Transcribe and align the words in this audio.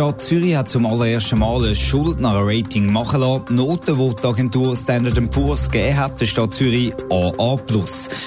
Die 0.00 0.04
Stadt 0.06 0.22
Zürich 0.22 0.56
hat 0.56 0.66
zum 0.70 0.86
allerersten 0.86 1.38
Mal 1.38 1.62
ein 1.62 1.74
Schuldner-Rating 1.74 2.90
machen 2.90 3.20
lassen. 3.20 3.54
Noten, 3.54 3.98
die 3.98 4.14
die 4.14 4.26
Agentur 4.26 4.74
Standard 4.74 5.30
Poor's 5.30 5.70
gegeben 5.70 5.98
hat, 5.98 6.18
der 6.18 6.24
Stadt 6.24 6.54
Zürich 6.54 6.94
AA+. 7.10 7.58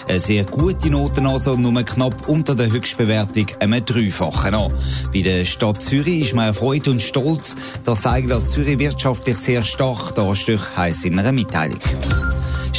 Eine 0.07 0.19
sehr 0.19 0.43
gute 0.43 0.91
Note 0.91 1.27
also, 1.27 1.55
nur 1.55 1.81
knapp 1.81 2.29
unter 2.29 2.53
der 2.53 2.71
Höchstbewertung 2.71 3.47
einem 3.59 3.83
Dreifachen 3.83 4.53
an. 4.53 4.71
Bei 5.11 5.21
der 5.21 5.45
Stadt 5.45 5.81
Zürich 5.81 6.25
ist 6.25 6.35
man 6.35 6.45
erfreut 6.45 6.87
und 6.87 7.01
stolz. 7.01 7.55
Das 7.85 8.03
zeigt, 8.03 8.29
dass 8.29 8.51
Zürich 8.51 8.77
wirtschaftlich 8.77 9.37
sehr 9.37 9.63
stark 9.63 10.13
dasteht, 10.13 10.77
heisst 10.77 11.05
in 11.05 11.17
einer 11.17 11.31
Mitteilung. 11.31 11.79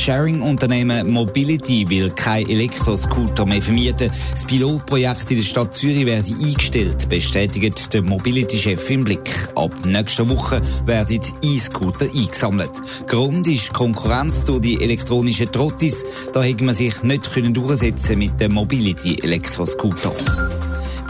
Sharing-Unternehmen 0.05 1.11
Mobility 1.11 1.89
will 1.89 2.11
kein 2.11 2.47
Elektroscooter 2.47 3.47
mehr 3.47 3.63
vermieten. 3.63 4.11
Das 4.33 4.45
Pilotprojekt 4.45 5.31
in 5.31 5.39
der 5.39 5.45
Stadt 5.45 5.75
Zürich 5.75 6.05
werde 6.05 6.35
eingestellt, 6.43 7.09
bestätigt 7.09 7.95
der 7.95 8.03
Mobility-Chef 8.03 8.91
im 8.91 9.05
Blick. 9.05 9.49
Ab 9.55 9.73
nächster 9.87 10.29
Woche 10.29 10.61
werden 10.85 11.21
E-Scooter 11.41 12.05
eingesammelt. 12.15 12.73
Grund 13.07 13.49
ist 13.49 13.73
Konkurrenz 13.73 14.45
durch 14.45 14.61
die 14.61 14.83
elektronischen 14.83 15.51
Trottis. 15.51 16.05
Da 16.35 16.43
hätte 16.43 16.65
man 16.65 16.75
sich 16.75 17.03
nicht 17.03 17.31
durchsetzen 17.57 18.19
mit 18.19 18.39
dem 18.39 18.53
Mobility-Elektroscooter. 18.53 20.13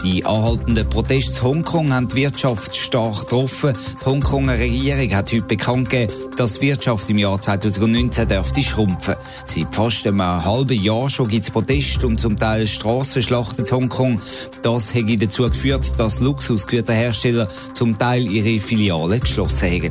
Die 0.05 0.23
anhaltenden 0.23 0.87
Proteste 0.87 1.39
in 1.39 1.41
Hongkong 1.41 1.91
haben 1.91 2.07
die 2.07 2.17
Wirtschaft 2.17 2.75
stark 2.75 3.21
getroffen. 3.21 3.73
Die 3.99 4.05
Hongkonger 4.05 4.59
Regierung 4.59 5.15
hat 5.15 5.33
heute 5.33 5.41
bekannt 5.41 5.89
gegeben, 5.89 6.13
dass 6.37 6.59
die 6.59 6.67
Wirtschaft 6.67 7.09
im 7.09 7.17
Jahr 7.17 7.41
2019 7.41 8.27
dürfte 8.27 8.61
schrumpfen. 8.61 9.15
Seit 9.45 9.73
fast 9.73 10.05
einem 10.05 10.21
halben 10.21 10.79
Jahr 10.79 11.09
schon 11.09 11.27
gibt 11.27 11.45
es 11.45 11.49
Proteste 11.49 12.05
und 12.05 12.19
zum 12.19 12.37
Teil 12.37 12.67
Strassenschlachten 12.67 13.65
in 13.65 13.71
Hongkong. 13.71 14.21
Das 14.61 14.93
hat 14.93 15.05
dazu 15.17 15.41
geführt, 15.41 15.91
dass 15.97 16.19
Luxusgüterhersteller 16.19 17.47
zum 17.73 17.97
Teil 17.97 18.29
ihre 18.29 18.59
Filialen 18.59 19.19
geschlossen 19.19 19.71
haben. 19.71 19.89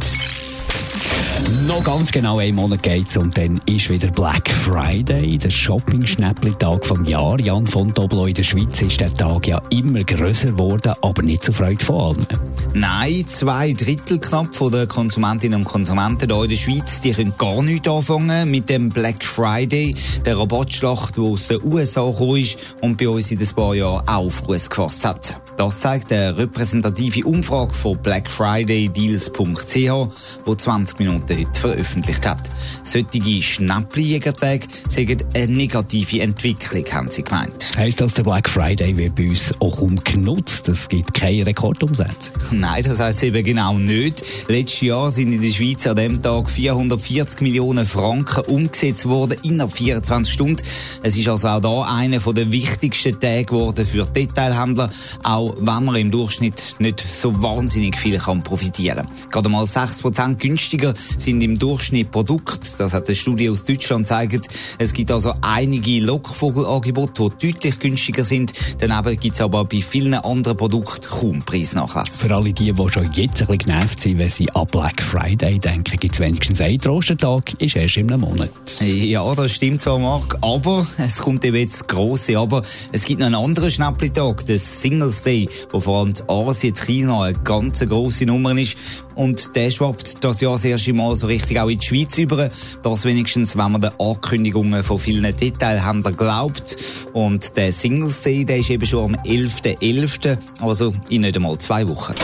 Noch 1.67 1.84
ganz 1.84 2.12
genau 2.12 2.39
einen 2.39 2.56
Monat 2.56 2.83
geht's 2.83 3.17
und 3.17 3.37
dann 3.37 3.61
ist 3.67 3.91
wieder 3.91 4.09
Black 4.09 4.50
Friday, 4.50 5.39
der 5.39 5.50
Shopping-Schnäppli-Tag 5.50 6.84
vom 6.84 7.05
Jahr. 7.05 7.41
Jan 7.41 7.67
von 7.67 7.89
Doblo 7.89 8.27
in 8.27 8.34
der 8.34 8.42
Schweiz 8.42 8.83
ist 8.83 9.00
der 9.00 9.12
Tag 9.12 9.47
ja 9.47 9.61
immer 9.70 10.00
grösser 10.00 10.53
geworden, 10.53 10.92
aber 11.00 11.22
nicht 11.22 11.42
zur 11.42 11.55
Freude 11.55 11.84
von 11.84 12.00
allen. 12.00 12.27
Nein, 12.75 13.25
zwei 13.27 13.72
Drittel 13.72 14.19
knapp 14.19 14.55
von 14.55 14.72
den 14.72 14.89
Konsumentinnen 14.89 15.61
und 15.61 15.65
Konsumenten 15.65 16.31
hier 16.31 16.42
in 16.42 16.50
der 16.50 16.56
Schweiz, 16.56 17.00
die 17.00 17.12
können 17.12 17.34
gar 17.39 17.62
nichts 17.62 17.89
anfangen 17.89 18.50
mit 18.50 18.69
dem 18.69 18.91
Black 18.91 19.25
Friday, 19.25 19.95
der 20.25 20.39
Rabattschlacht, 20.39 21.17
die 21.17 21.20
aus 21.20 21.48
den 21.48 21.62
USA 21.65 22.11
gekommen 22.11 22.39
ist 22.39 22.59
und 22.81 22.98
bei 22.98 23.09
uns 23.09 23.31
in 23.31 23.39
ein 23.39 23.48
paar 23.55 23.75
Jahren 23.75 24.06
auch 24.09 24.27
auf 24.27 24.34
Fuß 24.34 24.70
gefasst 24.70 25.05
hat. 25.05 25.41
Das 25.56 25.81
zeigt 25.81 26.12
eine 26.12 26.37
repräsentative 26.37 27.25
Umfrage 27.25 27.75
von 27.75 27.97
blackfridaydeals.ch, 27.98 30.45
wo 30.45 30.55
20 30.55 30.98
Minuten 30.98 31.34
heute 31.39 31.61
veröffentlicht 31.61 32.27
hat. 32.27 32.43
Solche 32.83 33.43
Schnäppli-Jägertage 33.43 34.67
sind 34.89 35.25
eine 35.35 35.53
negative 35.53 36.21
Entwicklung, 36.21 36.85
haben 36.93 37.11
sie 37.11 37.23
gemeint. 37.23 37.77
Heißt 37.77 38.01
das, 38.01 38.15
der 38.15 38.23
Black 38.23 38.49
Friday 38.49 38.97
wird 38.97 39.15
bei 39.15 39.29
uns 39.29 39.53
auch 39.61 39.79
umgenutzt? 39.79 40.69
Es 40.69 40.89
gibt 40.89 41.15
keine 41.15 41.47
Rekordumsätze? 41.47 42.31
Nein, 42.51 42.83
das 42.85 43.01
heisst 43.01 43.23
eben 43.23 43.45
genau 43.45 43.79
nicht. 43.79 44.23
Letztes 44.49 44.81
Jahr 44.83 45.11
sind 45.11 45.33
in 45.33 45.43
der 45.43 45.50
Schweiz 45.50 45.87
an 45.87 45.97
dem 45.97 46.23
Tag 46.23 46.50
440 46.50 47.41
Millionen 47.41 47.87
Franken 47.87 48.44
umgesetzt 48.47 49.06
worden 49.06 49.39
innerhalb 49.43 49.77
24 49.77 50.33
Stunden. 50.33 50.62
Es 51.03 51.17
ist 51.17 51.28
also 51.28 51.49
auch 51.49 51.61
da 51.61 51.83
einer 51.83 52.19
der 52.19 52.50
wichtigsten 52.50 53.19
Tage 53.19 53.44
geworden 53.44 53.87
für 53.87 54.05
Detailhändler, 54.05 54.91
auch 55.23 55.55
wenn 55.59 55.84
man 55.84 55.94
im 55.97 56.11
Durchschnitt 56.11 56.77
nicht 56.78 57.00
so 57.06 57.43
wahnsinnig 57.43 57.99
viel 57.99 58.19
kann 58.19 58.43
profitieren 58.43 59.06
kann. 59.06 59.31
Gerade 59.31 59.49
mal 59.49 59.65
6% 59.65 60.37
günstiger 60.37 60.94
sind 61.25 61.41
im 61.43 61.59
Durchschnitt 61.59 62.11
Produkte. 62.11 62.69
Das 62.79 62.93
hat 62.93 63.07
eine 63.07 63.15
Studie 63.15 63.49
aus 63.49 63.65
Deutschland 63.65 64.05
gezeigt. 64.05 64.47
Es 64.79 64.93
gibt 64.93 65.11
also 65.11 65.33
einige 65.41 66.01
Lockvogelangebote, 66.01 67.31
die 67.41 67.53
deutlich 67.53 67.79
günstiger 67.79 68.23
sind. 68.23 68.53
Daneben 68.79 69.19
gibt 69.19 69.35
es 69.35 69.41
aber 69.41 69.65
bei 69.65 69.81
vielen 69.81 70.15
anderen 70.15 70.57
Produkten 70.57 71.07
kaum 71.07 71.43
Preisnachlass. 71.43 72.11
Für 72.11 72.35
alle 72.35 72.53
die, 72.53 72.73
die 72.73 72.89
schon 72.93 73.11
jetzt 73.12 73.41
ein 73.41 73.47
bisschen 73.47 73.59
genervt 73.59 74.01
sind, 74.01 74.19
wenn 74.19 74.31
sie 74.31 74.51
an 74.53 74.67
Black 74.67 75.03
Friday 75.03 75.59
denken, 75.59 75.99
gibt 75.99 76.15
es 76.15 76.21
wenigstens 76.21 76.61
einen 76.61 76.79
Trostentag, 76.79 77.55
ist 77.61 77.77
erst 77.77 77.97
in 77.97 78.12
einem 78.12 78.21
Monat. 78.21 78.51
Ja, 78.81 79.35
das 79.35 79.53
stimmt 79.53 79.81
zwar, 79.81 79.99
Marc, 79.99 80.37
aber 80.43 80.87
es 80.99 81.19
kommt 81.19 81.45
eben 81.45 81.56
jetzt 81.56 81.75
das 81.75 81.87
Grosse. 81.87 82.39
Aber 82.39 82.62
es 82.93 83.05
gibt 83.05 83.21
noch 83.21 83.27
einen 83.27 83.35
anderen 83.35 83.71
Schnäppli-Tag, 83.71 84.45
den 84.45 84.59
Singles 84.59 85.23
Day, 85.23 85.49
wo 85.71 85.81
vor 85.81 86.01
allem 86.01 86.11
in 86.11 86.29
Asien, 86.29 86.75
China 86.75 87.23
eine 87.23 87.39
ganz 87.39 87.81
grosse 87.81 88.27
Nummer 88.27 88.56
ist. 88.59 88.77
Und 89.14 89.54
der 89.56 89.70
schwappt 89.70 90.25
das 90.25 90.41
Jahr 90.41 90.52
das 90.52 90.64
erste 90.64 90.92
Mal 90.92 91.16
so 91.16 91.26
richtig 91.26 91.60
auch 91.60 91.69
in 91.69 91.78
die 91.78 91.86
Schweiz 91.86 92.16
über. 92.19 92.48
Das 92.82 93.04
wenigstens, 93.04 93.56
wenn 93.56 93.72
man 93.72 93.80
den 93.80 93.91
Ankündigungen 93.98 94.82
von 94.82 94.98
vielen 94.98 95.36
Detailhändlern 95.36 96.16
glaubt. 96.16 96.76
Und 97.12 97.56
der 97.56 97.72
Singles 97.72 98.22
Day, 98.22 98.44
der 98.44 98.58
ist 98.58 98.70
eben 98.70 98.86
schon 98.86 99.14
am 99.14 99.20
11.11., 99.22 99.75
.11., 99.80 100.38
also 100.60 100.92
in 101.08 101.22
nicht 101.22 101.36
einmal 101.36 101.58
zwei 101.58 101.88
Wochen. 101.88 102.14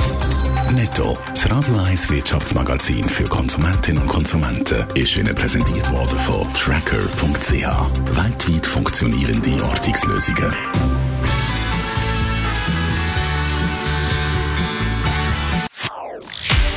Netto, 0.74 1.18
das 1.30 1.50
Radio 1.50 1.76
1 1.76 2.10
Wirtschaftsmagazin 2.10 3.08
für 3.08 3.24
Konsumentinnen 3.24 4.02
und 4.02 4.08
Konsumenten, 4.08 4.84
ist 4.94 5.16
Ihnen 5.16 5.34
präsentiert 5.34 5.90
worden 5.90 6.18
von 6.18 6.46
Tracker.ch. 6.54 8.16
Weltweit 8.16 8.66
funktionierende 8.66 9.64
Ortungslösungen. 9.64 10.54